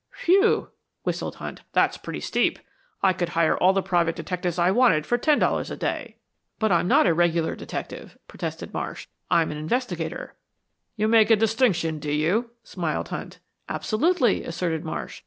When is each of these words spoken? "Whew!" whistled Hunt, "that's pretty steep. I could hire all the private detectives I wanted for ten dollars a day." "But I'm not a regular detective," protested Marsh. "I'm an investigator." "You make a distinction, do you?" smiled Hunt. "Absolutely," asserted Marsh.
"Whew!" 0.25 0.69
whistled 1.03 1.35
Hunt, 1.35 1.61
"that's 1.73 1.95
pretty 1.95 2.21
steep. 2.21 2.57
I 3.03 3.13
could 3.13 3.29
hire 3.29 3.55
all 3.55 3.71
the 3.71 3.83
private 3.83 4.15
detectives 4.15 4.57
I 4.57 4.71
wanted 4.71 5.05
for 5.05 5.15
ten 5.15 5.37
dollars 5.37 5.69
a 5.69 5.77
day." 5.77 6.17
"But 6.57 6.71
I'm 6.71 6.87
not 6.87 7.05
a 7.05 7.13
regular 7.13 7.55
detective," 7.55 8.17
protested 8.27 8.73
Marsh. 8.73 9.05
"I'm 9.29 9.51
an 9.51 9.57
investigator." 9.57 10.33
"You 10.95 11.07
make 11.07 11.29
a 11.29 11.35
distinction, 11.35 11.99
do 11.99 12.11
you?" 12.11 12.49
smiled 12.63 13.09
Hunt. 13.09 13.37
"Absolutely," 13.69 14.43
asserted 14.43 14.83
Marsh. 14.83 15.19